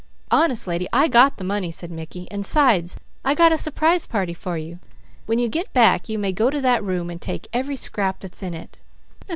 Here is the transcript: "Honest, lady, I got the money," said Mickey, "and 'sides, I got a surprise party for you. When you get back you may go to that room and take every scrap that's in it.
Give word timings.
"Honest, 0.31 0.65
lady, 0.65 0.87
I 0.91 1.07
got 1.07 1.37
the 1.37 1.43
money," 1.43 1.69
said 1.69 1.91
Mickey, 1.91 2.27
"and 2.31 2.43
'sides, 2.43 2.97
I 3.23 3.35
got 3.35 3.51
a 3.51 3.57
surprise 3.59 4.07
party 4.07 4.33
for 4.33 4.57
you. 4.57 4.79
When 5.27 5.37
you 5.37 5.47
get 5.47 5.73
back 5.73 6.09
you 6.09 6.17
may 6.17 6.31
go 6.31 6.49
to 6.49 6.59
that 6.59 6.83
room 6.83 7.11
and 7.11 7.21
take 7.21 7.47
every 7.53 7.75
scrap 7.75 8.21
that's 8.21 8.41
in 8.41 8.55
it. 8.55 8.81